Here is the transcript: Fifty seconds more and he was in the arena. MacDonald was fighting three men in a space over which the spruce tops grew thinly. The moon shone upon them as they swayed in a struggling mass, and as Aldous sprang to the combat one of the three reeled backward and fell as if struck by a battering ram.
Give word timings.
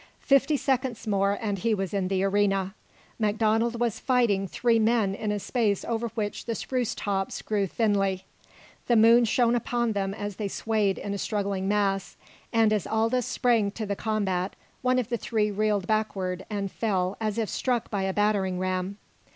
Fifty 0.21 0.57
seconds 0.57 1.05
more 1.05 1.37
and 1.39 1.59
he 1.59 1.75
was 1.75 1.93
in 1.93 2.07
the 2.07 2.23
arena. 2.23 2.73
MacDonald 3.19 3.79
was 3.79 3.99
fighting 3.99 4.47
three 4.47 4.79
men 4.79 5.13
in 5.13 5.31
a 5.31 5.37
space 5.37 5.85
over 5.85 6.07
which 6.15 6.45
the 6.45 6.55
spruce 6.55 6.95
tops 6.95 7.43
grew 7.43 7.67
thinly. 7.67 8.25
The 8.87 8.95
moon 8.95 9.25
shone 9.25 9.53
upon 9.55 9.91
them 9.91 10.15
as 10.15 10.37
they 10.37 10.47
swayed 10.47 10.97
in 10.97 11.13
a 11.13 11.19
struggling 11.19 11.67
mass, 11.67 12.17
and 12.51 12.73
as 12.73 12.87
Aldous 12.87 13.27
sprang 13.27 13.69
to 13.73 13.85
the 13.85 13.95
combat 13.95 14.55
one 14.81 14.97
of 14.97 15.09
the 15.09 15.17
three 15.17 15.51
reeled 15.51 15.85
backward 15.85 16.47
and 16.49 16.71
fell 16.71 17.15
as 17.21 17.37
if 17.37 17.47
struck 17.47 17.91
by 17.91 18.01
a 18.01 18.11
battering 18.11 18.57
ram. 18.57 18.97